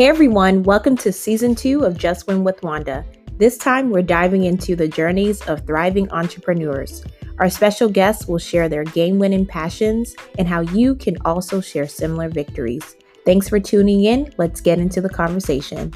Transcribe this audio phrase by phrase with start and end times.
[0.00, 3.04] Hey everyone, welcome to season two of Just Win with Wanda.
[3.36, 7.04] This time we're diving into the journeys of thriving entrepreneurs.
[7.38, 11.86] Our special guests will share their game winning passions and how you can also share
[11.86, 12.96] similar victories.
[13.26, 14.32] Thanks for tuning in.
[14.38, 15.92] Let's get into the conversation.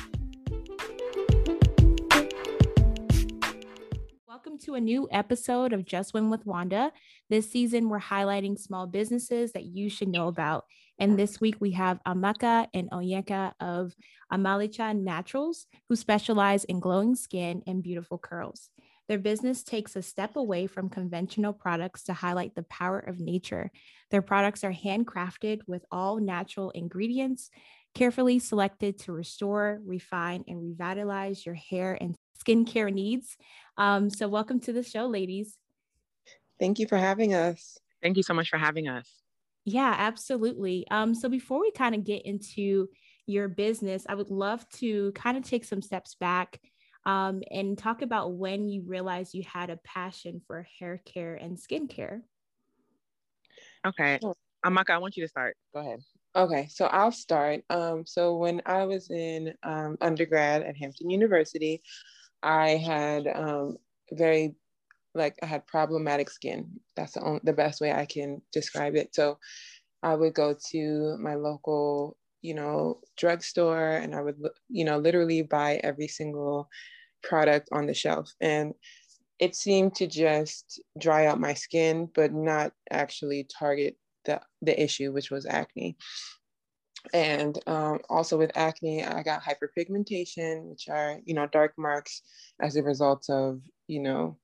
[4.29, 6.93] Welcome to a new episode of Just Win with Wanda.
[7.31, 10.67] This season, we're highlighting small businesses that you should know about.
[10.99, 13.95] And this week we have Amaka and Onyeka of
[14.33, 18.71] Omalicha Naturals, who specialize in glowing skin and beautiful curls.
[19.09, 23.71] Their business takes a step away from conventional products to highlight the power of nature.
[24.11, 27.51] Their products are handcrafted with all natural ingredients,
[27.95, 33.37] carefully selected to restore, refine, and revitalize your hair and skincare needs.
[33.77, 35.59] Um, so, welcome to the show, ladies.
[36.59, 37.77] Thank you for having us.
[38.03, 39.24] Thank you so much for having us.
[39.65, 40.87] Yeah, absolutely.
[40.91, 42.89] Um, so before we kind of get into
[43.27, 46.61] your business, I would love to kind of take some steps back
[47.07, 51.57] um, and talk about when you realized you had a passion for hair care and
[51.57, 52.21] skincare.
[53.87, 54.21] Okay.
[54.65, 55.57] Amaka, I want you to start.
[55.75, 56.01] Go ahead.
[56.37, 57.63] Okay, so I'll start.
[57.71, 61.83] Um, so when I was in um, undergrad at Hampton University,
[62.43, 63.77] I had um,
[64.11, 64.57] very
[65.15, 66.81] like I had problematic skin.
[66.97, 69.15] That's the only, the best way I can describe it.
[69.15, 69.39] So
[70.03, 74.37] I would go to my local, you know, drugstore and I would,
[74.69, 76.69] you know, literally buy every single
[77.23, 78.33] product on the shelf.
[78.41, 78.75] And
[79.39, 85.13] it seemed to just dry out my skin, but not actually target the, the issue,
[85.13, 85.97] which was acne.
[87.13, 92.23] And um, also with acne, I got hyperpigmentation, which are, you know, dark marks
[92.61, 94.39] as a result of, you know,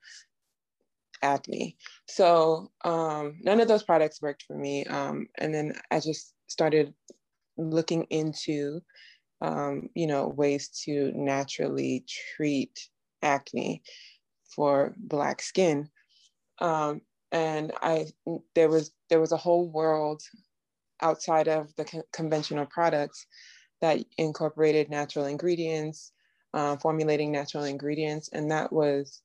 [1.23, 1.77] acne.
[2.07, 4.85] So um, none of those products worked for me.
[4.87, 6.95] Um, and then I just started
[7.57, 8.81] looking into,
[9.41, 12.05] um, you know, ways to naturally
[12.37, 12.89] treat
[13.23, 13.83] acne
[14.55, 15.89] for Black skin.
[16.61, 18.07] Um, and I
[18.55, 20.23] there was there was a whole world
[21.01, 23.27] outside of the co- conventional products
[23.81, 26.13] that incorporated natural ingredients,
[26.53, 29.23] uh, formulating natural ingredients, and that was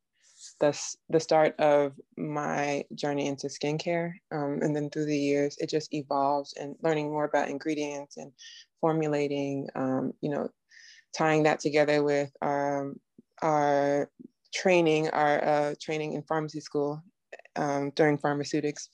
[0.59, 0.79] the,
[1.09, 4.13] the start of my journey into skincare.
[4.31, 8.31] Um, and then through the years, it just evolves and learning more about ingredients and
[8.81, 10.49] formulating, um, you know,
[11.15, 12.93] tying that together with our,
[13.41, 14.09] our
[14.53, 17.01] training, our uh, training in pharmacy school
[17.55, 18.89] um, during pharmaceutics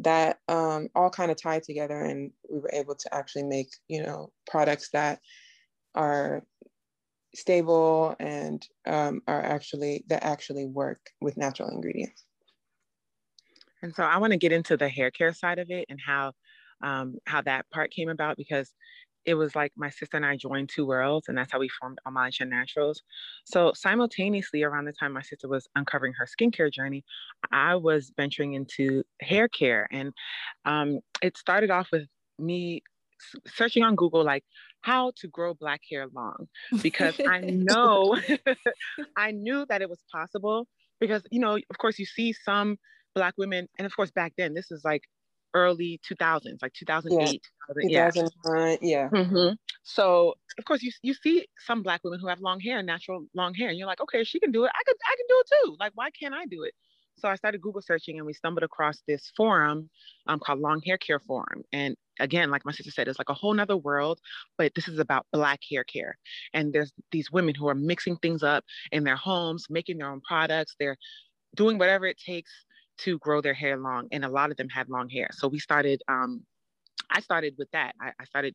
[0.00, 4.02] that um, all kind of tied together and we were able to actually make you
[4.02, 5.20] know products that
[5.94, 6.42] are
[7.34, 12.24] stable and um, are actually that actually work with natural ingredients.
[13.82, 16.32] And so I want to get into the hair care side of it and how
[16.82, 18.72] um, how that part came about because
[19.24, 21.98] it was like my sister and I joined two worlds, and that's how we formed
[22.06, 23.02] Omalicha Naturals.
[23.44, 27.04] So simultaneously, around the time my sister was uncovering her skincare journey,
[27.52, 30.12] I was venturing into hair care, and
[30.64, 32.82] um, it started off with me
[33.46, 34.44] searching on Google like
[34.80, 36.48] how to grow black hair long
[36.82, 38.16] because I know
[39.16, 40.66] I knew that it was possible
[41.00, 42.78] because you know of course you see some
[43.14, 45.02] black women and of course back then this is like
[45.54, 47.42] early 2000s like 2008
[47.82, 49.08] yeah, 2009 yeah, yeah.
[49.10, 49.54] Mm-hmm.
[49.82, 53.52] so of course you, you see some black women who have long hair natural long
[53.52, 54.70] hair and you're like okay she can do it.
[54.74, 55.76] I could i can do it too.
[55.78, 56.74] Like why can't i do it
[57.18, 59.88] so I started Google searching and we stumbled across this forum
[60.26, 61.62] um, called Long Hair Care Forum.
[61.72, 64.20] And again, like my sister said, it's like a whole nother world,
[64.58, 66.18] but this is about Black hair care.
[66.52, 70.20] And there's these women who are mixing things up in their homes, making their own
[70.26, 70.74] products.
[70.78, 70.96] They're
[71.54, 72.50] doing whatever it takes
[72.98, 74.08] to grow their hair long.
[74.12, 75.28] And a lot of them had long hair.
[75.32, 76.42] So we started, um,
[77.10, 77.94] I started with that.
[78.00, 78.54] I, I started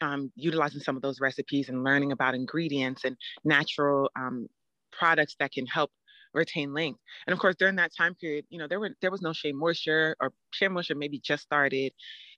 [0.00, 4.48] um, utilizing some of those recipes and learning about ingredients and natural um,
[4.92, 5.90] products that can help
[6.34, 7.00] retain length.
[7.26, 9.52] And of course, during that time period, you know, there were there was no Shea
[9.52, 11.92] Moisture or Shea Moisture maybe just started.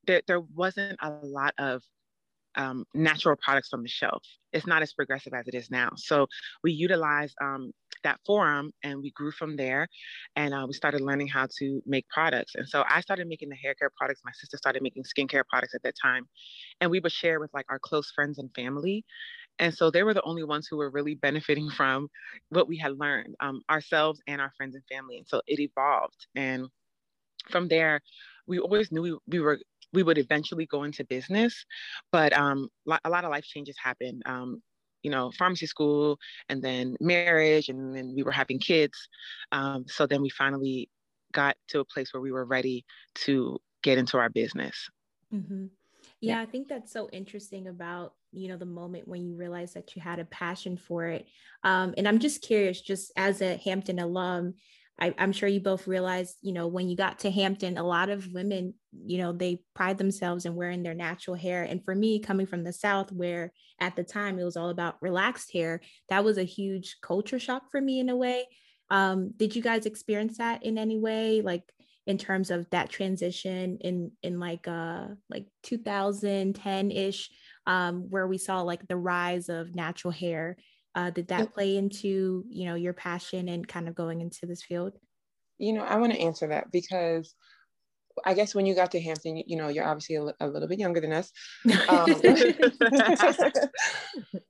[0.06, 1.82] There, there wasn't a lot of
[2.56, 4.22] um, natural products on the shelf.
[4.52, 5.90] It's not as progressive as it is now.
[5.96, 6.26] So
[6.62, 7.72] we utilized um,
[8.04, 9.88] that forum and we grew from there
[10.36, 12.54] and uh, we started learning how to make products.
[12.54, 14.20] And so I started making the hair care products.
[14.24, 16.28] My sister started making skincare products at that time.
[16.80, 19.04] And we would share with like our close friends and family.
[19.58, 22.08] And so they were the only ones who were really benefiting from
[22.48, 25.18] what we had learned, um, ourselves and our friends and family.
[25.18, 26.26] And so it evolved.
[26.34, 26.68] And
[27.50, 28.00] from there,
[28.46, 29.58] we always knew we, we were
[29.92, 31.64] we would eventually go into business,
[32.10, 32.68] but um,
[33.04, 34.22] a lot of life changes happened.
[34.26, 34.60] Um,
[35.04, 36.18] you know, pharmacy school,
[36.48, 39.08] and then marriage, and then we were having kids.
[39.52, 40.88] Um, so then we finally
[41.32, 42.84] got to a place where we were ready
[43.16, 44.88] to get into our business.
[45.32, 45.66] Mm-hmm.
[46.20, 49.94] Yeah, I think that's so interesting about, you know, the moment when you realize that
[49.94, 51.26] you had a passion for it.
[51.62, 54.54] Um, and I'm just curious, just as a Hampton alum,
[54.98, 58.10] I, am sure you both realized, you know, when you got to Hampton, a lot
[58.10, 58.74] of women,
[59.04, 61.64] you know, they pride themselves in wearing their natural hair.
[61.64, 65.02] And for me, coming from the South, where at the time it was all about
[65.02, 65.80] relaxed hair,
[66.10, 68.46] that was a huge culture shock for me in a way.
[68.88, 71.42] Um, did you guys experience that in any way?
[71.42, 71.64] Like,
[72.06, 77.30] in terms of that transition in in like uh like 2010-ish
[77.66, 80.56] um where we saw like the rise of natural hair
[80.94, 84.62] uh did that play into you know your passion and kind of going into this
[84.62, 84.92] field
[85.58, 87.34] you know i want to answer that because
[88.24, 90.78] I guess when you got to Hampton, you, know, you're obviously a, a, little bit
[90.78, 91.32] younger than us.
[91.88, 92.14] Um,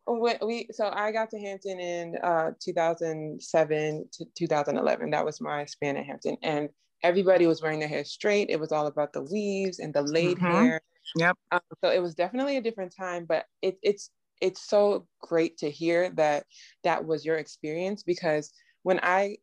[0.47, 5.11] we, so I got to Hampton in uh, 2007 to 2011.
[5.11, 6.37] That was my span at Hampton.
[6.43, 6.69] And
[7.05, 8.49] everybody was wearing their hair straight.
[8.49, 10.47] It was all about the weaves and the laid mm-hmm.
[10.47, 10.81] hair.
[11.17, 11.37] Yep.
[11.53, 14.11] Um, so it was definitely a different time, but it, it's
[14.41, 16.45] it's so great to hear that
[16.83, 18.53] that was your experience because
[18.83, 19.37] when I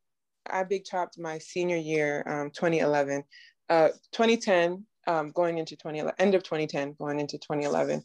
[0.49, 3.23] I big chopped my senior year, um, 2011,
[3.69, 8.03] uh, 2010, um, going into 2011, end of 2010, going into 2011.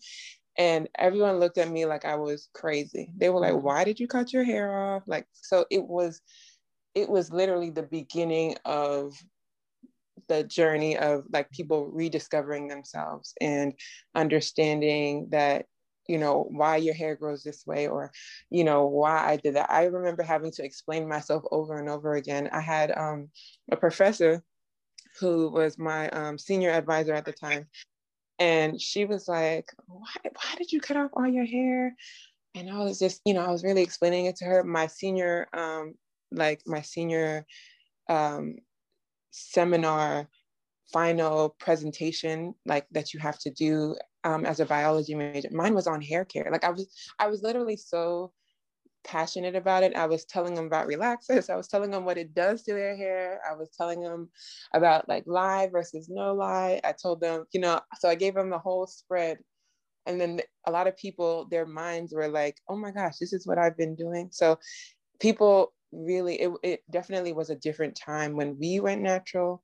[0.58, 3.10] And everyone looked at me like I was crazy.
[3.16, 5.02] They were like, why did you cut your hair off?
[5.06, 6.20] Like, so it was,
[6.94, 9.14] it was literally the beginning of
[10.28, 13.74] the journey of like people rediscovering themselves and
[14.14, 15.66] understanding that
[16.08, 18.12] you know why your hair grows this way or
[18.50, 19.70] you know why i did that.
[19.70, 22.48] I remember having to explain myself over and over again.
[22.52, 23.28] I had um,
[23.70, 24.42] a professor
[25.20, 27.66] who was my um, senior advisor at the time.
[28.38, 31.94] And she was like why, why did you cut off all your hair?
[32.54, 34.64] And i was just you know i was really explaining it to her.
[34.64, 35.94] My senior um,
[36.30, 37.46] like my senior
[38.08, 38.56] um,
[39.30, 40.28] seminar
[40.92, 45.48] final presentation like that you have to do um, as a biology major.
[45.52, 46.48] Mine was on hair care.
[46.50, 46.88] Like i was
[47.18, 48.32] i was literally so
[49.04, 49.94] passionate about it.
[49.94, 51.48] I was telling them about relaxers.
[51.48, 53.40] I was telling them what it does to their hair.
[53.48, 54.28] I was telling them
[54.74, 56.80] about like lye versus no lye.
[56.82, 59.38] I told them you know so i gave them the whole spread.
[60.06, 63.46] And then a lot of people their minds were like oh my gosh this is
[63.46, 64.28] what i've been doing.
[64.32, 64.58] So
[65.20, 69.62] people really it, it definitely was a different time when we went natural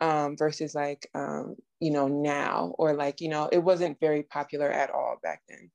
[0.00, 4.70] um, versus like um, you know now or like you know it wasn't very popular
[4.70, 5.70] at all back then.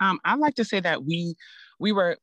[0.00, 1.34] Um, i like to say that we
[1.78, 2.16] we were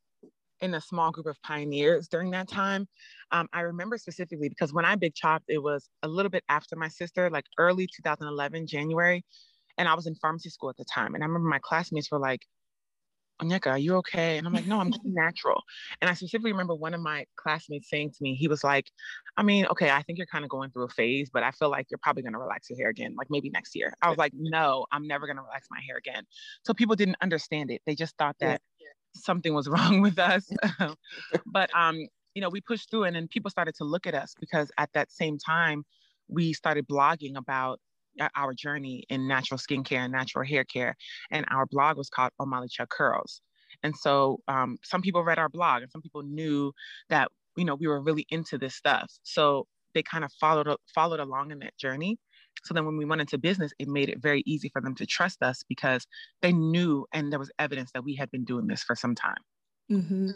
[0.59, 2.87] in a small group of pioneers during that time.
[3.31, 6.75] Um, i remember specifically because when i big chopped it was a little bit after
[6.75, 9.25] my sister like early 2011 january
[9.77, 12.19] and i was in pharmacy school at the time and i remember my classmates were
[12.19, 12.41] like
[13.41, 14.37] Onyeka, are you okay?
[14.37, 15.63] And I'm like, no, I'm natural.
[16.01, 18.89] And I specifically remember one of my classmates saying to me, he was like,
[19.37, 21.69] I mean, okay, I think you're kind of going through a phase, but I feel
[21.69, 23.93] like you're probably going to relax your hair again, like maybe next year.
[24.01, 26.23] I was like, no, I'm never going to relax my hair again.
[26.63, 27.81] So people didn't understand it.
[27.85, 28.87] They just thought that yeah.
[29.15, 30.49] something was wrong with us.
[31.45, 34.33] but, um, you know, we pushed through and then people started to look at us
[34.39, 35.83] because at that same time,
[36.27, 37.79] we started blogging about
[38.35, 40.95] our journey in natural skincare and natural hair care.
[41.31, 43.41] And our blog was called Omalicha Curls.
[43.83, 46.71] And so um, some people read our blog and some people knew
[47.09, 49.11] that, you know, we were really into this stuff.
[49.23, 52.17] So they kind of followed, followed along in that journey.
[52.63, 55.05] So then when we went into business, it made it very easy for them to
[55.05, 56.05] trust us because
[56.41, 59.37] they knew and there was evidence that we had been doing this for some time.
[59.91, 60.29] Mm-hmm.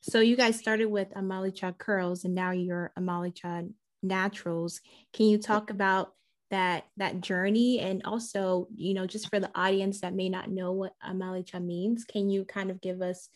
[0.00, 3.68] So you guys started with Omalicha Curls and now you're Omalicha
[4.02, 4.80] Naturals.
[5.12, 6.12] Can you talk about
[6.50, 10.72] that that journey and also you know just for the audience that may not know
[10.72, 13.28] what omalicha means can you kind of give us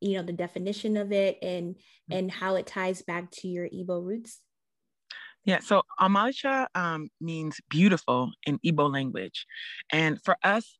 [0.00, 1.76] you know the definition of it and
[2.10, 4.40] and how it ties back to your Igbo roots
[5.46, 9.46] yeah, so Omalicha um, means beautiful in Igbo language.
[9.92, 10.76] And for us,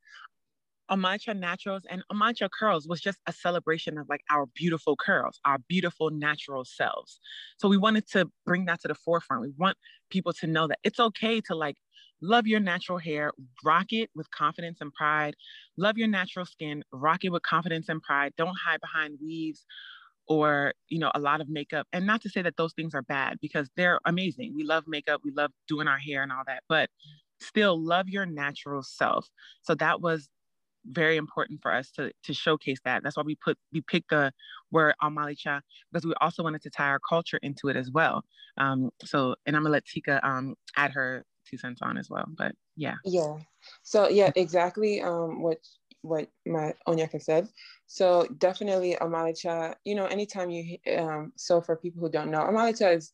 [0.90, 5.58] Omalicha Naturals and Omalicha Curls was just a celebration of like our beautiful curls, our
[5.68, 7.20] beautiful natural selves.
[7.56, 9.42] So we wanted to bring that to the forefront.
[9.42, 9.76] We want
[10.10, 11.76] people to know that it's okay to like
[12.22, 13.32] love your natural hair,
[13.64, 15.34] rock it with confidence and pride.
[15.76, 18.32] Love your natural skin, rock it with confidence and pride.
[18.36, 19.66] Don't hide behind weaves
[20.28, 23.02] or you know a lot of makeup and not to say that those things are
[23.02, 26.62] bad because they're amazing we love makeup we love doing our hair and all that
[26.68, 26.90] but
[27.40, 29.28] still love your natural self
[29.62, 30.28] so that was
[30.90, 33.02] very important for us to to showcase that.
[33.02, 34.32] That's why we put we picked the
[34.70, 35.60] word Omalicha
[35.92, 38.24] because we also wanted to tie our culture into it as well.
[38.58, 42.26] Um, so and I'm gonna let Tika um, add her two cents on as well.
[42.36, 42.94] But yeah.
[43.04, 43.36] Yeah.
[43.82, 45.58] So yeah, exactly um, what
[46.02, 47.48] what my Onyeka said.
[47.86, 52.96] So definitely Omalicha, you know, anytime you um, so for people who don't know, Omalicha
[52.96, 53.12] is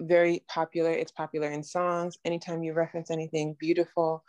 [0.00, 0.90] very popular.
[0.90, 2.18] It's popular in songs.
[2.24, 4.24] Anytime you reference anything beautiful,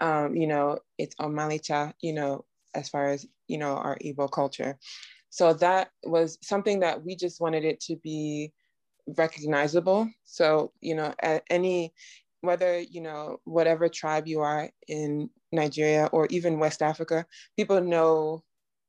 [0.00, 2.44] um, you know, it's Omalicha, you know,
[2.74, 4.78] as far as, you know, our Igbo culture.
[5.30, 8.52] So that was something that we just wanted it to be
[9.06, 10.08] recognizable.
[10.24, 11.92] So, you know, at any,
[12.40, 18.42] whether, you know, whatever tribe you are in Nigeria or even West Africa, people know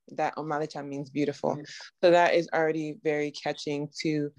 [0.09, 1.57] that Omalicha means beautiful.
[2.03, 4.31] So that is already very catching to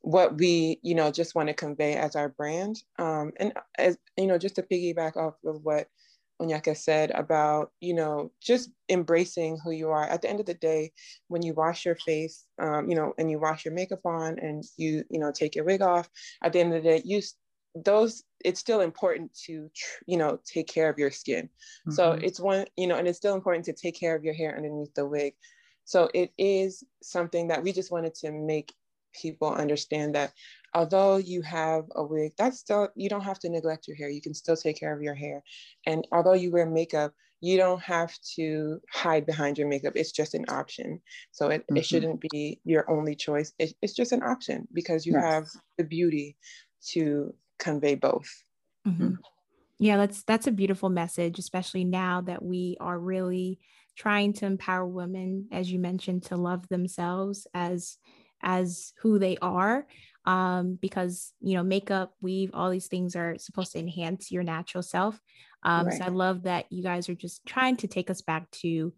[0.00, 2.82] what we, you know, just want to convey as our brand.
[2.98, 5.88] Um, and as, you know, just to piggyback off of what
[6.40, 10.04] Onyeka said about, you know, just embracing who you are.
[10.04, 10.92] At the end of the day,
[11.26, 14.64] when you wash your face, um, you know, and you wash your makeup on and
[14.76, 16.08] you, you know, take your wig off,
[16.42, 17.20] at the end of the day, you
[17.84, 19.70] those it's still important to
[20.06, 21.92] you know take care of your skin mm-hmm.
[21.92, 24.56] so it's one you know and it's still important to take care of your hair
[24.56, 25.34] underneath the wig
[25.84, 28.74] so it is something that we just wanted to make
[29.12, 30.32] people understand that
[30.74, 34.20] although you have a wig that's still you don't have to neglect your hair you
[34.20, 35.42] can still take care of your hair
[35.86, 40.34] and although you wear makeup you don't have to hide behind your makeup it's just
[40.34, 41.00] an option
[41.30, 41.78] so it, mm-hmm.
[41.78, 45.22] it shouldn't be your only choice it, it's just an option because you yes.
[45.22, 45.44] have
[45.78, 46.36] the beauty
[46.84, 48.44] to convey both.
[48.86, 49.14] Mm-hmm.
[49.78, 53.60] Yeah, that's that's a beautiful message, especially now that we are really
[53.96, 57.98] trying to empower women, as you mentioned, to love themselves as
[58.42, 59.86] as who they are.
[60.24, 64.82] Um, because you know, makeup, weave, all these things are supposed to enhance your natural
[64.82, 65.18] self.
[65.62, 65.98] Um, right.
[65.98, 68.92] So I love that you guys are just trying to take us back to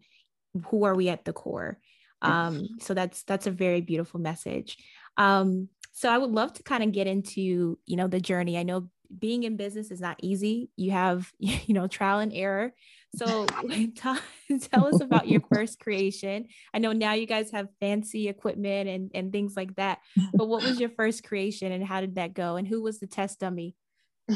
[0.67, 1.79] who are we at the core.
[2.21, 4.77] Um, so that's that's a very beautiful message.
[5.17, 8.57] Um, so I would love to kind of get into, you know, the journey.
[8.57, 10.69] I know being in business is not easy.
[10.75, 12.73] You have, you know, trial and error.
[13.15, 13.45] So
[13.95, 14.17] tell,
[14.71, 16.47] tell us about your first creation.
[16.73, 19.99] I know now you guys have fancy equipment and, and things like that,
[20.33, 22.55] but what was your first creation and how did that go?
[22.55, 23.75] And who was the test dummy?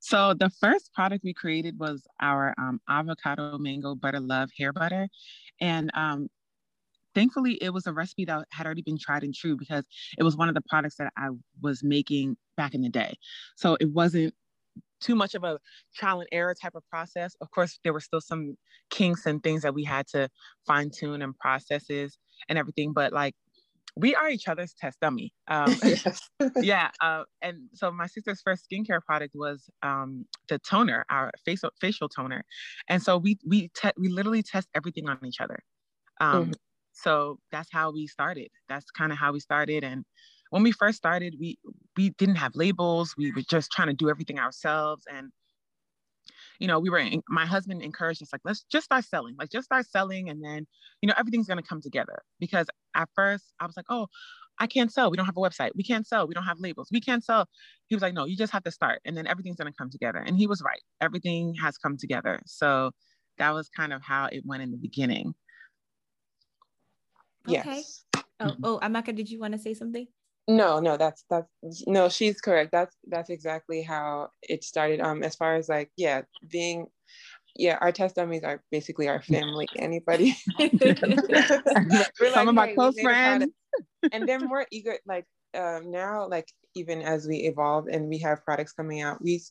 [0.00, 5.06] so the first product we created was our um, avocado mango butter love hair butter
[5.60, 6.28] and um,
[7.14, 9.84] thankfully it was a recipe that had already been tried and true because
[10.18, 11.28] it was one of the products that I
[11.62, 13.16] was making back in the day.
[13.56, 14.34] So it wasn't
[15.00, 15.58] too much of a
[15.94, 17.34] trial and error type of process.
[17.40, 18.56] Of course, there were still some
[18.90, 20.28] kinks and things that we had to
[20.66, 23.34] fine tune and processes and everything, but like
[23.98, 25.32] we are each other's test dummy.
[25.48, 25.74] Um,
[26.56, 26.90] yeah.
[27.00, 32.08] Uh, and so my sister's first skincare product was um, the toner, our facial facial
[32.08, 32.44] toner,
[32.88, 35.58] and so we we te- we literally test everything on each other.
[36.20, 36.52] Um, mm-hmm
[36.96, 40.04] so that's how we started that's kind of how we started and
[40.50, 41.58] when we first started we
[41.96, 45.30] we didn't have labels we were just trying to do everything ourselves and
[46.58, 49.50] you know we were In, my husband encouraged us like let's just start selling like
[49.50, 50.66] just start selling and then
[51.00, 54.06] you know everything's going to come together because at first i was like oh
[54.58, 55.10] I can't sell.
[55.10, 55.70] We don't have a website.
[55.74, 56.26] We can't sell.
[56.26, 56.88] We don't have labels.
[56.90, 57.48] We can't sell.
[57.88, 59.90] He was like, no, you just have to start and then everything's going to come
[59.90, 60.18] together.
[60.18, 60.80] And he was right.
[61.00, 62.40] Everything has come together.
[62.46, 62.92] So
[63.38, 65.34] that was kind of how it went in the beginning.
[67.48, 67.62] Okay.
[67.76, 68.04] Yes.
[68.40, 68.64] Oh, mm-hmm.
[68.64, 70.06] oh, Amaka, did you want to say something?
[70.48, 71.48] No, no, that's that's
[71.86, 72.70] no, she's correct.
[72.72, 75.00] That's that's exactly how it started.
[75.00, 76.86] Um, as far as like, yeah, being
[77.56, 79.66] yeah, our test dummies are basically our family.
[79.76, 80.36] Anybody,
[82.32, 83.46] some of my hey, close friends,
[84.12, 84.98] and they're more eager.
[85.04, 85.26] Like
[85.56, 89.42] um, now, like even as we evolve and we have products coming out, we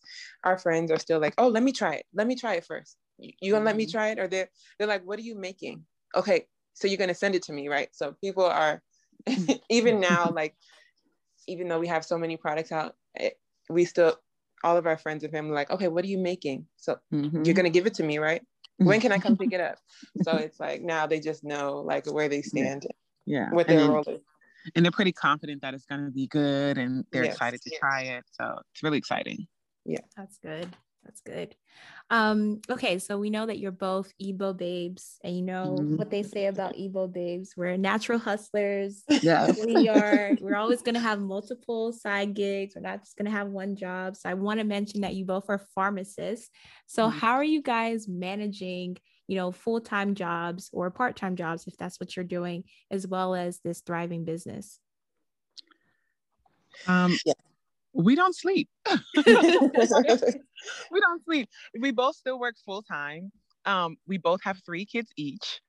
[0.45, 2.05] our friends are still like, oh, let me try it.
[2.13, 2.95] Let me try it first.
[3.17, 3.65] You, you gonna mm-hmm.
[3.65, 3.91] let me mm-hmm.
[3.91, 4.19] try it?
[4.19, 4.45] Or they
[4.79, 5.83] they're like, what are you making?
[6.15, 8.81] Okay, so you're to send it to me right so people are
[9.69, 10.53] even now like
[11.47, 13.37] even though we have so many products out it,
[13.69, 14.15] we still
[14.63, 16.65] all of our friends and family like okay what are you making?
[16.77, 17.43] So mm-hmm.
[17.43, 18.41] you're going to give it to me right?
[18.77, 19.77] When can i come pick it up?
[20.23, 22.87] So it's like now they just know like where they stand
[23.25, 24.19] yeah with their rollers
[24.75, 27.33] and they're pretty confident that it's going to be good and they're yes.
[27.33, 28.23] excited to try it.
[28.31, 29.47] So it's really exciting.
[29.85, 29.99] Yeah.
[30.17, 31.55] That's good that's good.
[32.09, 35.97] Um, okay, so we know that you're both Igbo babes, and you know mm-hmm.
[35.97, 37.53] what they say about Igbo babes.
[37.55, 39.03] We're natural hustlers.
[39.21, 40.37] Yeah, we are.
[40.41, 42.75] We're always going to have multiple side gigs.
[42.75, 44.15] We're not just going to have one job.
[44.15, 46.49] So I want to mention that you both are pharmacists.
[46.85, 47.17] So mm-hmm.
[47.17, 48.97] how are you guys managing?
[49.27, 53.07] You know, full time jobs or part time jobs, if that's what you're doing, as
[53.07, 54.79] well as this thriving business.
[56.87, 57.33] Um, yeah
[57.95, 58.69] we don't sleep.
[59.15, 61.49] we don't sleep.
[61.79, 63.31] We both still work full time.
[63.65, 65.61] Um, we both have three kids each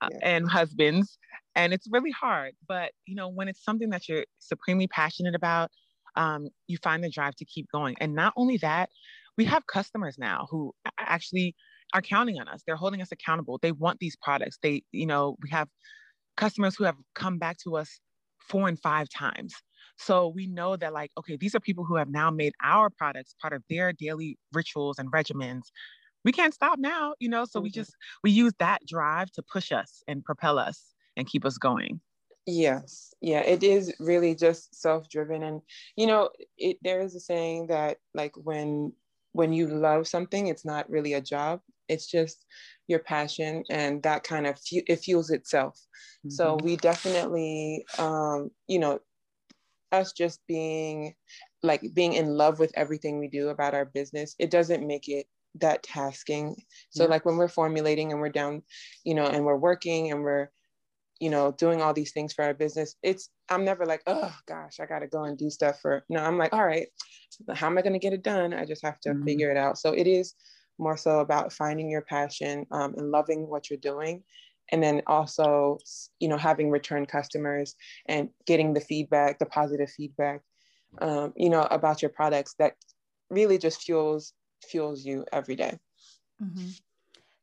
[0.00, 0.18] uh, yeah.
[0.22, 1.18] and husbands,
[1.54, 2.52] and it's really hard.
[2.66, 5.70] But you know, when it's something that you're supremely passionate about,
[6.16, 7.96] um, you find the drive to keep going.
[8.00, 8.88] And not only that,
[9.36, 11.54] we have customers now who actually
[11.94, 12.62] are counting on us.
[12.66, 13.58] They're holding us accountable.
[13.60, 14.58] They want these products.
[14.62, 15.68] They, you know, we have
[16.36, 18.00] customers who have come back to us
[18.48, 19.54] four and five times
[19.98, 23.34] So we know that, like, okay, these are people who have now made our products
[23.40, 25.62] part of their daily rituals and regimens.
[26.24, 27.44] We can't stop now, you know.
[27.44, 27.64] So mm-hmm.
[27.64, 31.58] we just we use that drive to push us and propel us and keep us
[31.58, 32.00] going.
[32.46, 35.60] Yes, yeah, it is really just self-driven, and
[35.96, 38.92] you know, it there is a saying that like when
[39.32, 42.44] when you love something, it's not really a job; it's just
[42.88, 45.78] your passion, and that kind of fu- it fuels itself.
[46.26, 46.30] Mm-hmm.
[46.30, 48.98] So we definitely, um, you know,
[49.92, 51.14] us just being
[51.62, 55.26] like being in love with everything we do about our business, it doesn't make it
[55.56, 56.56] that tasking.
[56.90, 57.10] So yeah.
[57.10, 58.62] like when we're formulating and we're down,
[59.04, 60.50] you know, and we're working and we're
[61.22, 64.80] you know, doing all these things for our business, it's I'm never like, oh gosh,
[64.80, 66.88] I gotta go and do stuff for no, I'm like, all right,
[67.54, 68.52] how am I gonna get it done?
[68.52, 69.24] I just have to mm-hmm.
[69.24, 69.78] figure it out.
[69.78, 70.34] So it is
[70.80, 74.24] more so about finding your passion um, and loving what you're doing.
[74.72, 75.78] And then also,
[76.18, 77.76] you know, having return customers
[78.06, 80.40] and getting the feedback, the positive feedback,
[80.98, 82.74] um, you know, about your products that
[83.30, 84.32] really just fuels
[84.64, 85.78] fuels you every day.
[86.42, 86.68] Mm-hmm.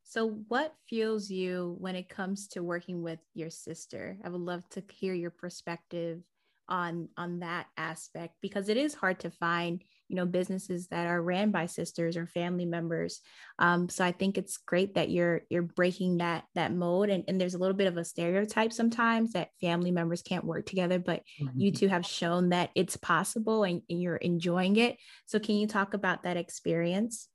[0.04, 4.18] So, what fuels you when it comes to working with your sister?
[4.24, 6.22] I would love to hear your perspective
[6.68, 11.22] on on that aspect because it is hard to find you know businesses that are
[11.22, 13.22] ran by sisters or family members
[13.60, 17.40] um, so i think it's great that you're you're breaking that that mode and, and
[17.40, 21.22] there's a little bit of a stereotype sometimes that family members can't work together but
[21.42, 21.60] mm-hmm.
[21.60, 25.68] you two have shown that it's possible and, and you're enjoying it so can you
[25.68, 27.30] talk about that experience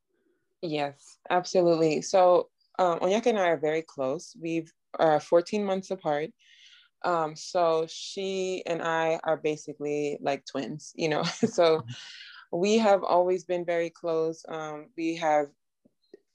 [0.60, 4.34] yes absolutely so um, Onyeka and I are very close.
[4.40, 6.30] We've are 14 months apart.
[7.04, 11.22] Um, so she and I are basically like twins, you know.
[11.52, 11.84] so
[12.54, 14.44] we have always been very close.
[14.48, 15.48] Um, we have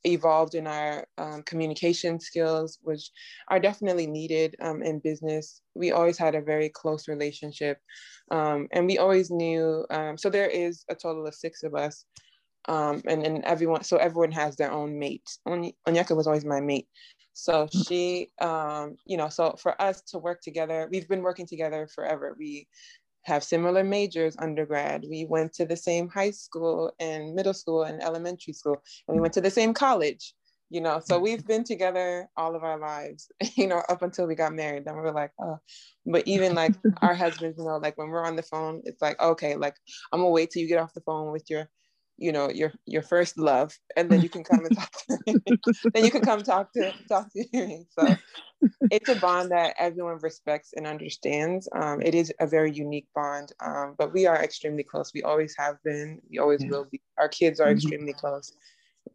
[0.05, 3.11] evolved in our um, communication skills, which
[3.49, 5.61] are definitely needed um, in business.
[5.75, 7.79] We always had a very close relationship,
[8.31, 9.85] um, and we always knew.
[9.89, 12.05] Um, so there is a total of six of us
[12.67, 16.87] um, and then everyone so everyone has their own mate onyeka was always my mate
[17.33, 17.87] so mm.
[17.87, 22.35] she um, you know so for us to work together we've been working together forever
[22.37, 22.67] we
[23.23, 25.05] have similar majors undergrad.
[25.09, 29.21] We went to the same high school and middle school and elementary school and we
[29.21, 30.33] went to the same college
[30.71, 31.01] you know?
[31.03, 34.85] So we've been together all of our lives you know up until we got married.
[34.85, 35.59] Then we were like oh.
[36.05, 39.19] But even like our husbands you know like when we're on the phone it's like
[39.21, 39.75] okay like
[40.11, 41.69] i'm gonna wait till you get off the phone with your
[42.19, 45.35] you know your your first love and then you can come and talk to me.
[45.93, 47.85] Then you can come talk to talk to me.
[47.97, 48.15] So
[48.91, 51.69] it's a bond that everyone respects and understands.
[51.73, 55.11] Um, it is a very unique bond um, but we are extremely close.
[55.13, 56.19] We always have been.
[56.29, 56.69] We always yeah.
[56.69, 57.01] will be.
[57.17, 57.77] Our kids are mm-hmm.
[57.77, 58.51] extremely close.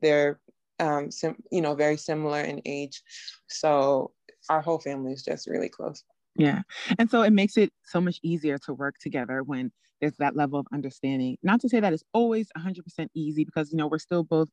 [0.01, 0.40] They're
[0.81, 3.03] um, sim- you know very similar in age.
[3.49, 4.12] So
[4.49, 6.03] our whole family is just really close.
[6.37, 6.62] Yeah.
[6.99, 9.71] And so it makes it so much easier to work together when
[10.05, 11.38] there's that level of understanding.
[11.43, 14.51] Not to say that it's always 100% easy because, you know, we're still both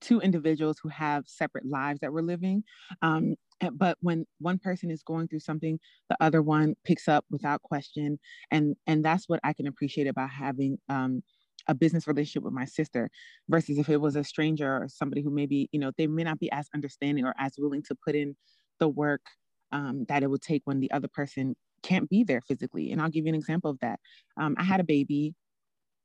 [0.00, 2.64] two individuals who have separate lives that we're living.
[3.00, 3.36] Um,
[3.72, 8.18] but when one person is going through something, the other one picks up without question.
[8.50, 11.22] And, and that's what I can appreciate about having um,
[11.68, 13.08] a business relationship with my sister
[13.48, 16.40] versus if it was a stranger or somebody who maybe, you know, they may not
[16.40, 18.36] be as understanding or as willing to put in
[18.80, 19.22] the work
[19.70, 22.92] um, that it would take when the other person can't be there physically.
[22.92, 24.00] And I'll give you an example of that.
[24.36, 25.34] Um, I had a baby.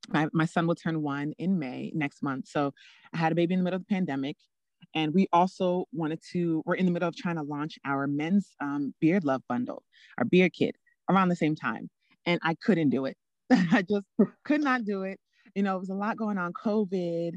[0.09, 2.47] My, my son will turn one in May next month.
[2.47, 2.73] So
[3.13, 4.38] I had a baby in the middle of the pandemic.
[4.95, 8.49] And we also wanted to, we're in the middle of trying to launch our men's
[8.62, 9.83] um, beard love bundle,
[10.17, 10.75] our beard kit
[11.09, 11.89] around the same time.
[12.25, 13.17] And I couldn't do it.
[13.51, 14.05] I just
[14.45, 15.19] could not do it.
[15.55, 17.33] You know, it was a lot going on COVID.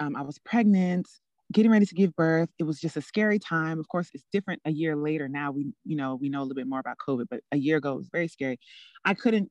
[0.00, 1.08] Um, I was pregnant
[1.52, 3.78] getting ready to give birth it was just a scary time.
[3.78, 6.54] Of course it's different a year later now we you know we know a little
[6.54, 8.58] bit more about covid but a year ago it was very scary.
[9.04, 9.50] I couldn't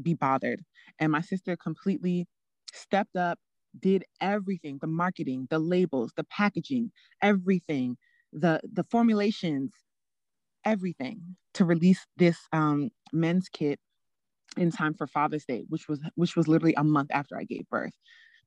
[0.00, 0.62] be bothered
[1.00, 2.26] and my sister completely
[2.72, 3.38] stepped up
[3.78, 6.90] did everything the marketing the labels the packaging
[7.22, 7.96] everything
[8.32, 9.72] the the formulations
[10.64, 13.78] everything to release this um, men's kit
[14.56, 17.68] in time for father's day which was which was literally a month after i gave
[17.68, 17.92] birth.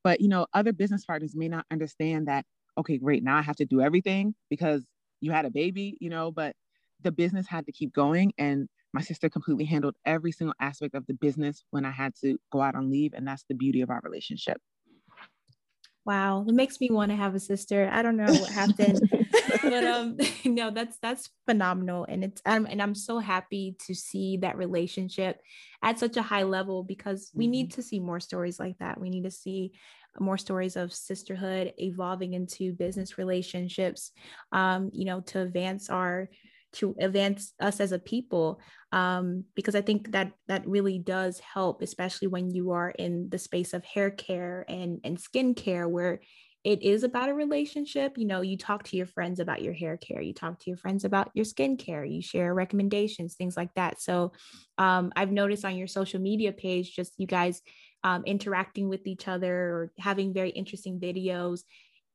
[0.03, 2.45] But you know other business partners may not understand that
[2.81, 4.85] okay, great, now I have to do everything because
[5.21, 6.55] you had a baby, you know, but
[7.01, 8.33] the business had to keep going.
[8.37, 12.37] And my sister completely handled every single aspect of the business when I had to
[12.51, 13.13] go out on leave.
[13.13, 14.59] And that's the beauty of our relationship.
[16.03, 17.89] Wow, it makes me want to have a sister.
[17.91, 18.99] I don't know what happened,
[19.61, 24.37] but um, no, that's that's phenomenal, and it's um, and I'm so happy to see
[24.37, 25.39] that relationship
[25.83, 27.75] at such a high level because we need mm-hmm.
[27.75, 28.99] to see more stories like that.
[28.99, 29.73] We need to see
[30.19, 34.11] more stories of sisterhood evolving into business relationships,
[34.51, 36.29] um, you know, to advance our
[36.73, 38.59] to advance us as a people
[38.91, 43.37] um, because i think that that really does help especially when you are in the
[43.37, 46.19] space of hair care and and skin care where
[46.63, 48.17] it is about a relationship.
[48.17, 50.77] You know you talk to your friends about your hair care you talk to your
[50.77, 53.99] friends about your skin care you share recommendations things like that.
[54.01, 54.33] So
[54.77, 57.61] um, i've noticed on your social media page just you guys
[58.03, 61.61] um, interacting with each other or having very interesting videos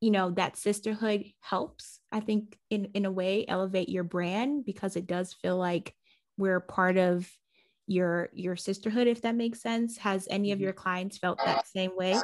[0.01, 4.95] you know that sisterhood helps i think in in a way elevate your brand because
[4.97, 5.95] it does feel like
[6.37, 7.31] we're part of
[7.87, 9.97] your your sisterhood if that makes sense.
[9.99, 10.65] Has any of mm-hmm.
[10.65, 12.17] your clients felt that same way?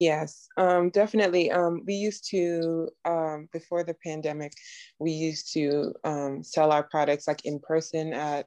[0.00, 4.52] Yes um, definitely um, we used to um, before the pandemic
[4.98, 8.46] we used to um, sell our products like in person at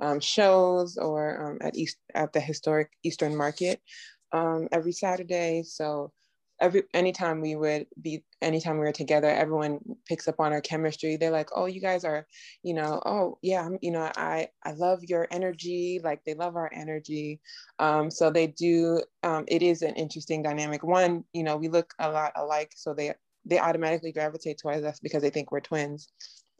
[0.00, 3.80] um, shows or um, at east at the historic eastern market
[4.72, 5.62] every saturday.
[5.62, 6.12] So
[6.60, 11.16] every anytime we would be anytime we were together everyone picks up on our chemistry.
[11.16, 12.26] They're like oh you guys are
[12.62, 16.00] you know oh yeah you know i i love your energy.
[16.02, 17.40] Like they love our energy.
[17.78, 20.82] Um, so they do um, it is an interesting dynamic.
[20.82, 23.14] One you know we look a lot alike so they
[23.44, 26.08] they automatically gravitate towards us because they think we're twins.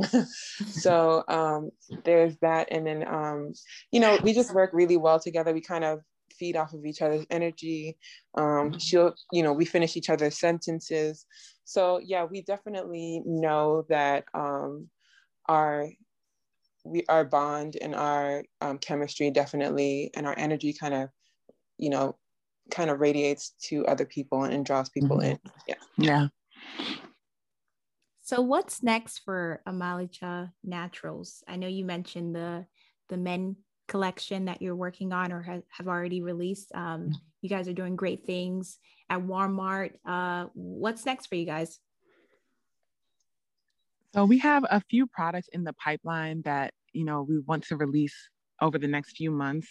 [0.68, 1.70] So um,
[2.04, 2.68] there's that.
[2.70, 3.52] And then um,
[3.90, 5.52] you know we just work really well together.
[5.52, 6.00] We kind of
[6.38, 7.96] feed off of each other's energy.
[8.34, 8.78] Um, mm-hmm.
[8.78, 11.26] she'll, you know, we finish each other's sentences.
[11.64, 14.88] So yeah, we definitely know that um,
[15.48, 15.88] our
[16.84, 21.08] we our bond and our um, chemistry definitely and our energy kind of,
[21.78, 22.16] you know,
[22.70, 25.32] kind of radiates to other people and, and draws people mm-hmm.
[25.32, 25.38] in.
[25.66, 25.74] Yeah.
[25.98, 26.26] Yeah.
[28.22, 31.44] So what's next for Omalicha Naturals?
[31.46, 32.66] I know you mentioned the
[33.08, 33.56] the men
[33.88, 36.72] collection that you're working on or ha- have already released.
[36.74, 37.12] Um, mm-hmm.
[37.42, 38.78] you guys are doing great things
[39.10, 39.92] at Walmart.
[40.04, 41.78] Uh, what's next for you guys?
[44.14, 47.76] So we have a few products in the pipeline that you know we want to
[47.76, 48.14] release
[48.62, 49.68] over the next few months.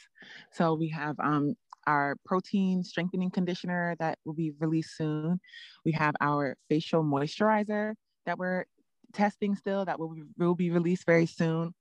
[0.51, 1.55] So we have um,
[1.87, 5.39] our protein strengthening conditioner that will be released soon.
[5.83, 7.93] We have our facial moisturizer
[8.25, 8.65] that we're
[9.13, 11.73] testing still that will will be released very soon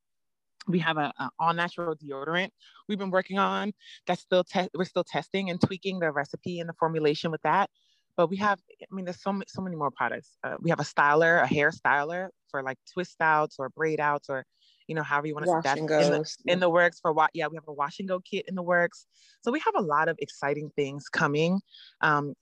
[0.67, 2.49] we have a, a, all natural deodorant
[2.87, 3.73] we've been working on
[4.07, 7.69] that's still te- we're still testing and tweaking the recipe and the formulation with that.
[8.17, 10.37] But we have i mean there's so, so many more products.
[10.43, 14.29] Uh, we have a styler a hair styler for like twist outs or braid outs
[14.29, 14.45] or
[14.87, 17.47] you know however you want to that in the, in the works for what yeah
[17.47, 19.05] we have a wash and go kit in the works.
[19.41, 21.61] So we have a lot of exciting things coming.
[22.01, 22.33] Um,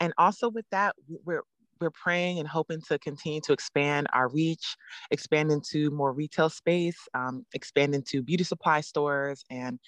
[0.00, 1.44] and also with that we're
[1.82, 4.76] we're praying and hoping to continue to expand our reach,
[5.10, 9.78] expand into more retail space, um, expand into beauty supply stores and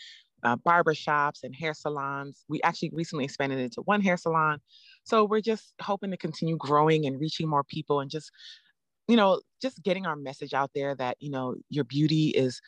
[0.42, 2.44] uh, barber shops and hair salons.
[2.48, 4.60] We actually recently expanded into one hair salon.
[5.04, 8.30] So we're just hoping to continue growing and reaching more people and just,
[9.08, 12.60] you know, just getting our message out there that, you know, your beauty is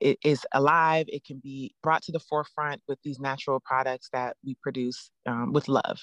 [0.00, 1.06] it is alive.
[1.08, 5.52] It can be brought to the forefront with these natural products that we produce um,
[5.52, 5.98] with love.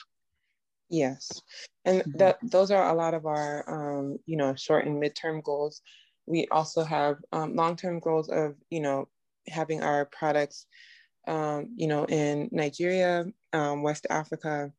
[0.89, 1.41] Yes,
[1.85, 2.17] and mm-hmm.
[2.17, 5.81] that those are a lot of our um, you know short and midterm goals.
[6.25, 9.07] We also have um, long-term goals of you know
[9.47, 10.65] having our products
[11.27, 14.71] um, you know in Nigeria, um, West Africa,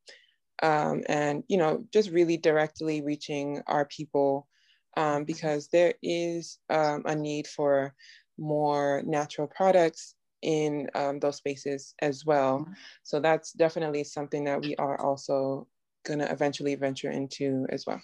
[0.62, 4.48] um, and you know just really directly reaching our people
[4.96, 7.94] um, because there is a need for
[8.38, 10.88] more natural products in
[11.20, 12.60] those spaces as well.
[12.60, 12.72] Mm-hmm.
[13.02, 15.66] So that's definitely something that we are also
[16.08, 18.00] going to eventually venture into as well.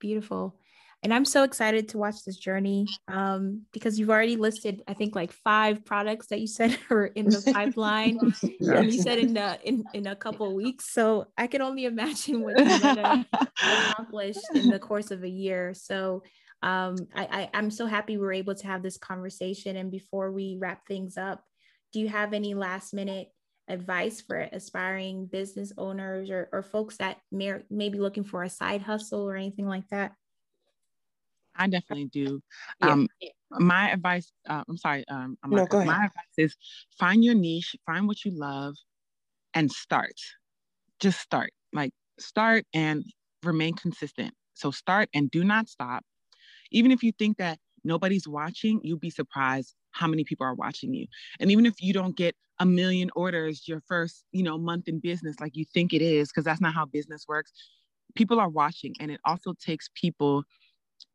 [0.00, 0.54] Beautiful.
[1.02, 5.14] And I'm so excited to watch this journey um, because you've already listed, I think,
[5.14, 8.18] like five products that you said are in the pipeline,
[8.60, 10.92] and you said in the in, in a couple weeks.
[10.92, 13.26] So I can only imagine what you're gonna
[13.62, 15.72] accomplish in the course of a year.
[15.72, 16.24] So
[16.62, 19.76] um, I, I I'm so happy we are able to have this conversation.
[19.76, 21.44] And before we wrap things up,
[21.92, 23.28] do you have any last minute
[23.68, 28.50] advice for aspiring business owners or, or folks that may, may be looking for a
[28.50, 30.12] side hustle or anything like that?
[31.56, 32.40] I definitely do.
[32.80, 32.92] Yeah.
[32.92, 33.08] Um,
[33.50, 35.88] my advice, uh, I'm sorry, um, I'm no, go ahead.
[35.88, 36.56] my advice is
[36.98, 38.76] find your niche, find what you love,
[39.54, 40.14] and start.
[41.00, 41.50] Just start.
[41.72, 43.04] Like start and
[43.42, 44.34] remain consistent.
[44.54, 46.04] So start and do not stop.
[46.70, 50.94] Even if you think that nobody's watching, you'll be surprised how many people are watching
[50.94, 51.06] you.
[51.40, 55.00] And even if you don't get a million orders your first, you know, month in
[55.00, 57.50] business like you think it is, because that's not how business works,
[58.14, 58.94] people are watching.
[59.00, 60.44] And it also takes people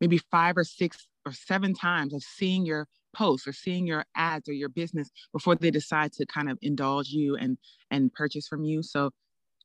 [0.00, 4.48] maybe five or six or seven times of seeing your posts or seeing your ads
[4.48, 7.56] or your business before they decide to kind of indulge you and
[7.90, 8.82] and purchase from you.
[8.82, 9.10] So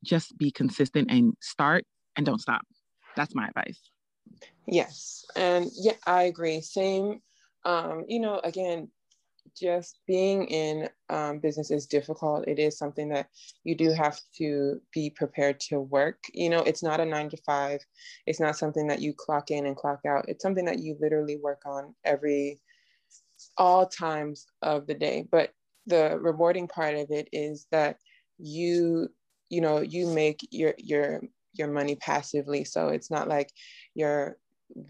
[0.03, 2.61] just be consistent and start and don't stop.
[3.15, 3.89] That's my advice.
[4.69, 5.25] Yes.
[5.35, 6.61] And yeah, I agree.
[6.61, 7.21] Same
[7.65, 8.89] Um, you know, again,
[9.57, 12.47] just being in um, business is difficult.
[12.47, 13.29] It is something that
[13.65, 16.19] you do have to be prepared to work.
[16.33, 17.81] You know, it's not a nine to five.
[18.27, 20.25] It's not something that you clock in and clock out.
[20.29, 22.61] It's something that you literally work on every,
[23.57, 25.27] all times of the day.
[25.31, 25.51] But
[25.87, 27.97] the rewarding part of it is that
[28.37, 29.09] you,
[29.49, 31.21] you know, you make your your
[31.53, 32.63] your money passively.
[32.63, 33.51] So it's not like
[33.95, 34.37] you're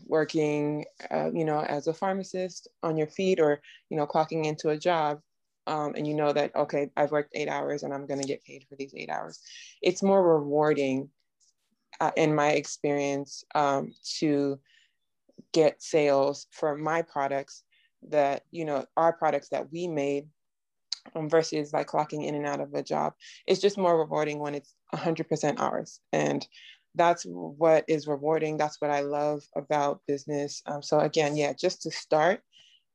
[0.05, 4.69] working, uh, you know, as a pharmacist on your feet or, you know, clocking into
[4.69, 5.19] a job
[5.67, 8.43] um, and you know that, okay, I've worked eight hours and I'm going to get
[8.43, 9.39] paid for these eight hours.
[9.81, 11.09] It's more rewarding
[11.99, 14.59] uh, in my experience um, to
[15.53, 17.63] get sales for my products
[18.09, 20.27] that, you know, our products that we made
[21.15, 23.13] um, versus like clocking in and out of a job.
[23.45, 25.99] It's just more rewarding when it's 100% ours.
[26.11, 26.45] And
[26.99, 28.57] that's what is rewarding.
[28.57, 30.61] That's what I love about business.
[30.65, 32.41] Um, so again, yeah, just to start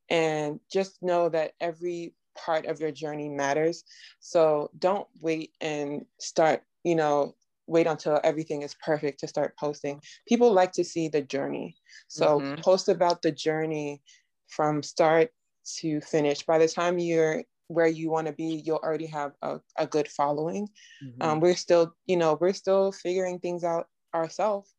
[0.09, 3.83] and just know that every part of your journey matters.
[4.19, 7.35] So don't wait and start, you know,
[7.67, 9.99] wait until everything is perfect to start posting.
[10.27, 11.75] People like to see the journey.
[12.07, 12.61] So mm-hmm.
[12.61, 14.03] post about the journey
[14.47, 15.31] from start
[15.79, 16.43] to finish.
[16.43, 20.07] By the time you're where you want to be, you'll already have a, a good
[20.07, 20.67] following.
[21.03, 21.21] Mm-hmm.
[21.21, 24.73] Um, we're still, you know, we're still figuring things out ourselves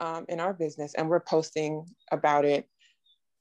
[0.00, 2.68] um, in our business, and we're posting about it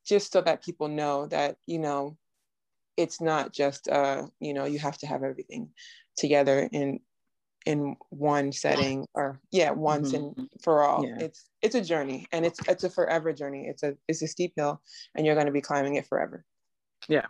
[0.06, 2.18] just so that people know that, you know,
[2.98, 5.70] it's not just, uh, you know, you have to have everything
[6.18, 7.00] together in
[7.66, 10.40] in one setting or yeah once mm-hmm.
[10.40, 11.18] and for all yeah.
[11.20, 14.54] it's it's a journey and it's it's a forever journey it's a it's a steep
[14.56, 14.80] hill
[15.16, 16.46] and you're going to be climbing it forever
[17.10, 17.26] yeah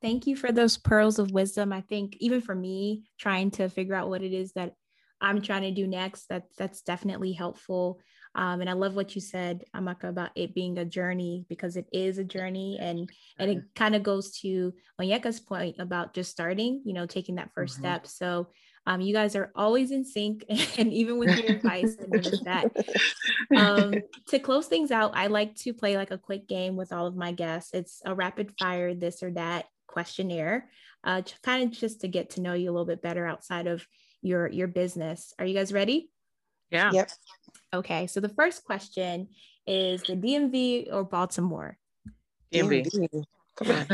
[0.00, 1.72] Thank you for those pearls of wisdom.
[1.72, 4.74] I think even for me, trying to figure out what it is that
[5.20, 8.00] I'm trying to do next, that that's definitely helpful.
[8.34, 11.86] Um, and I love what you said, Amaka, about it being a journey because it
[11.92, 16.82] is a journey, and and it kind of goes to Onyeka's point about just starting,
[16.84, 17.80] you know, taking that 1st mm-hmm.
[17.80, 18.06] step.
[18.06, 18.48] So
[18.86, 20.44] um, you guys are always in sync,
[20.78, 21.96] and even with your advice,
[22.44, 22.70] that.
[23.56, 23.94] Um,
[24.28, 27.16] to close things out, I like to play like a quick game with all of
[27.16, 27.72] my guests.
[27.72, 30.68] It's a rapid fire, this or that questionnaire,
[31.02, 33.86] uh, kind of just to get to know you a little bit better outside of
[34.22, 35.32] your your business.
[35.38, 36.10] Are you guys ready?
[36.70, 36.90] Yeah.
[36.92, 37.10] Yep.
[37.74, 38.06] Okay.
[38.06, 39.28] So the first question
[39.66, 41.78] is the DMV or Baltimore?
[42.52, 42.86] DMV.
[42.86, 43.24] DMV.
[43.58, 43.86] Come on.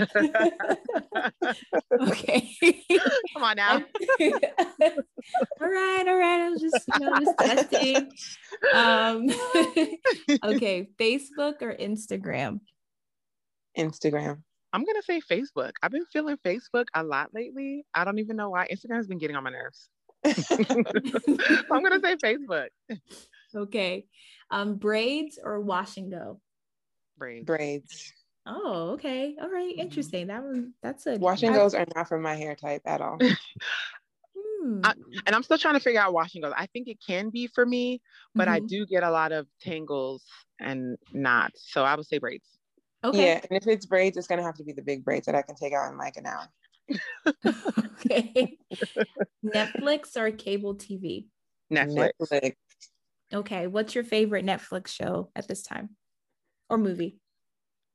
[2.11, 2.51] okay.
[3.33, 3.73] Come on now.
[4.21, 4.31] all
[5.61, 6.43] right, all right.
[6.43, 8.11] I was just, you know, just testing.
[8.75, 9.31] Um,
[10.45, 12.61] okay, Facebook or Instagram?
[13.79, 14.43] Instagram.
[14.73, 15.73] I'm gonna say Facebook.
[15.83, 17.87] I've been feeling Facebook a lot lately.
[17.95, 18.69] I don't even know why.
[18.69, 19.89] Instagram's been getting on my nerves.
[21.71, 22.69] I'm gonna say Facebook.
[23.55, 24.07] Okay.
[24.51, 26.41] Um, braids or wash and go?
[27.19, 27.47] Braids.
[27.47, 28.13] Braids.
[28.47, 29.37] Oh, okay.
[29.41, 29.73] All right.
[29.73, 29.81] Mm-hmm.
[29.81, 30.27] Interesting.
[30.27, 33.19] That was that's a wash and goes are not for my hair type at all.
[34.65, 34.81] Hmm.
[34.83, 34.95] I,
[35.27, 36.55] and I'm still trying to figure out wash and goes.
[36.57, 38.01] I think it can be for me,
[38.35, 38.55] but mm-hmm.
[38.55, 40.25] I do get a lot of tangles
[40.59, 41.67] and knots.
[41.71, 42.49] So I would say braids.
[43.05, 43.27] Okay.
[43.27, 45.43] Yeah, and if it's braids, it's gonna have to be the big braids that I
[45.43, 46.49] can take out in like an hour.
[47.47, 48.59] okay.
[49.45, 51.27] Netflix or cable TV?
[51.73, 52.11] Netflix.
[52.21, 52.53] Netflix.
[53.33, 53.67] Okay.
[53.67, 55.91] What's your favorite Netflix show at this time
[56.69, 57.19] or movie?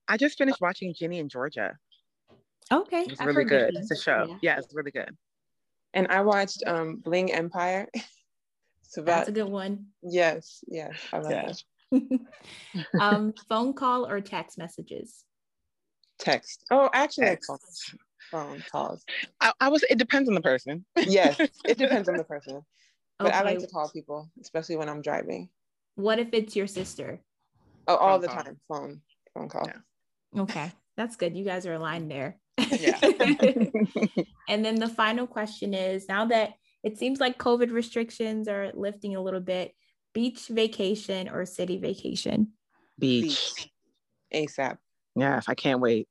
[0.08, 1.78] I just finished watching Ginny and Georgia.
[2.72, 3.04] Okay.
[3.04, 3.76] It's really good.
[3.76, 4.26] It's a show.
[4.28, 4.38] Yeah.
[4.42, 4.58] yeah.
[4.58, 5.16] it's really good.
[5.94, 7.88] And I watched um Bling Empire.
[8.84, 9.88] so about, That's a good one.
[10.02, 10.94] Yes, yes.
[11.14, 11.52] I love yeah.
[11.52, 11.64] that.
[13.00, 15.26] um, phone call or text messages?
[16.20, 16.66] Text.
[16.70, 17.96] Oh, actually, text.
[18.32, 19.04] Phone calls.
[19.42, 19.84] I, I, was.
[19.90, 20.86] It depends on the person.
[20.96, 22.62] yes, it depends on the person.
[23.18, 23.38] But okay.
[23.38, 25.50] I like to call people, especially when I'm driving.
[25.96, 27.20] What if it's your sister?
[27.88, 28.44] Oh, all phone the call.
[28.44, 28.60] time.
[28.68, 29.02] Phone.
[29.34, 29.68] Phone call.
[29.68, 30.42] Yeah.
[30.42, 31.36] Okay, that's good.
[31.36, 32.38] You guys are aligned there.
[32.72, 33.00] Yeah.
[34.50, 39.16] and then the final question is: Now that it seems like COVID restrictions are lifting
[39.16, 39.74] a little bit,
[40.14, 42.54] beach vacation or city vacation?
[42.98, 43.70] Beach.
[44.34, 44.78] ASAP.
[45.16, 46.08] Yes, I can't wait.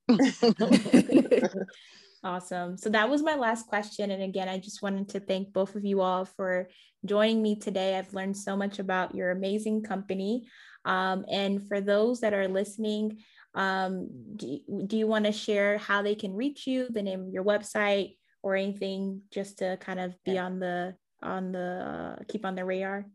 [2.25, 2.77] Awesome.
[2.77, 4.11] So that was my last question.
[4.11, 6.69] And again, I just wanted to thank both of you all for
[7.05, 7.97] joining me today.
[7.97, 10.49] I've learned so much about your amazing company.
[10.85, 13.19] Um, and for those that are listening,
[13.55, 17.33] um, do, do you want to share how they can reach you, the name of
[17.33, 22.45] your website, or anything just to kind of be on the on the uh, keep
[22.45, 23.07] on the radar?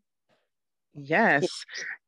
[0.94, 1.48] Yes.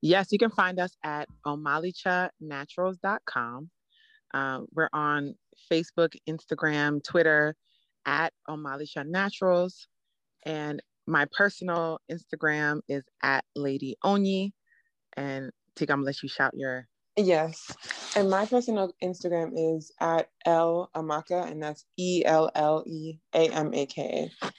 [0.02, 3.70] Yes, you can find us at omalichanaturals.com.
[4.36, 5.34] Uh, we're on
[5.72, 7.56] Facebook, Instagram, Twitter
[8.06, 9.88] at Omalicha Naturals.
[10.46, 14.52] And my personal Instagram is at Lady Onyi.
[15.16, 17.72] And Tika, I'm gonna let you shout your Yes.
[18.18, 23.48] And my personal Instagram is at L Amaka, and that's E L L E A
[23.48, 24.52] M A K A.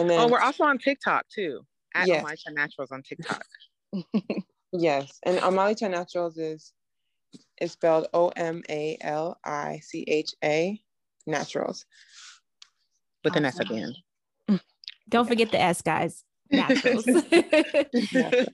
[0.00, 1.60] And then Oh, we're also on TikTok too.
[1.94, 2.24] At yes.
[2.24, 3.44] Omalicha Naturals on TikTok.
[4.72, 5.20] yes.
[5.22, 6.72] And Omalicha Naturals is
[7.60, 10.80] is spelled O M A L I C H A
[11.26, 11.86] Naturals.
[13.22, 13.94] With an S again.
[15.08, 16.24] Don't forget the S, guys.
[16.50, 17.06] Naturals.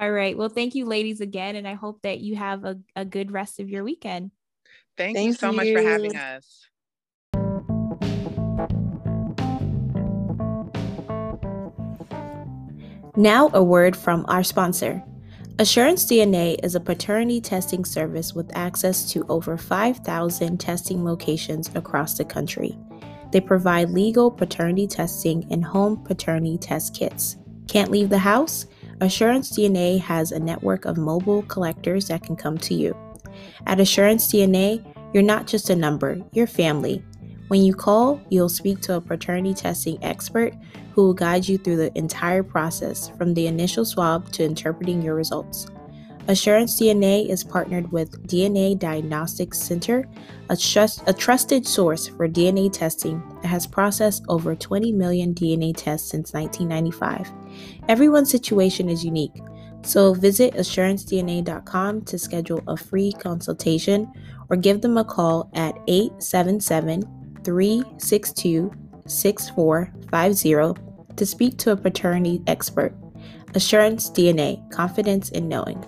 [0.00, 0.36] All right.
[0.36, 1.56] Well, thank you, ladies, again.
[1.56, 4.30] And I hope that you have a, a good rest of your weekend.
[4.96, 5.56] Thank, thank you so you.
[5.56, 6.66] much for having us.
[13.16, 15.02] Now, a word from our sponsor.
[15.60, 22.16] Assurance DNA is a paternity testing service with access to over 5,000 testing locations across
[22.16, 22.78] the country.
[23.32, 27.38] They provide legal paternity testing and home paternity test kits.
[27.66, 28.66] Can't leave the house?
[29.00, 32.96] Assurance DNA has a network of mobile collectors that can come to you.
[33.66, 37.02] At Assurance DNA, you're not just a number, you're family.
[37.48, 40.54] When you call, you'll speak to a paternity testing expert
[40.92, 45.14] who will guide you through the entire process from the initial swab to interpreting your
[45.14, 45.66] results.
[46.28, 50.06] Assurance DNA is partnered with DNA Diagnostics Center,
[50.50, 55.72] a, trust, a trusted source for DNA testing that has processed over 20 million DNA
[55.74, 57.32] tests since 1995.
[57.88, 59.40] Everyone's situation is unique,
[59.80, 64.12] so visit assurancedna.com to schedule a free consultation
[64.50, 68.72] or give them a call at 877 362
[69.06, 72.94] 6450 to speak to a paternity expert.
[73.54, 75.82] Assurance DNA, confidence in knowing.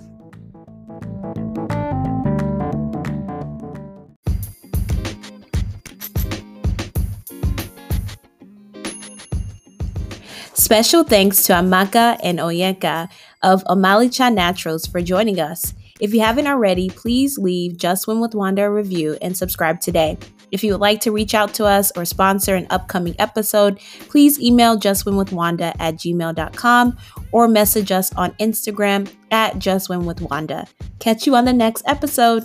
[10.55, 13.09] Special thanks to Amaka and Onyeka
[13.43, 15.75] of Omalicha Naturals for joining us.
[16.01, 20.17] If you haven't already, please leave Just Win with Wanda a review and subscribe today.
[20.53, 24.41] If you would like to reach out to us or sponsor an upcoming episode, please
[24.41, 26.99] email justwinwithwanda at gmail.com
[27.33, 30.69] or message us on Instagram at justwinwithwanda.
[30.99, 32.45] Catch you on the next episode.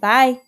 [0.00, 0.40] Bye.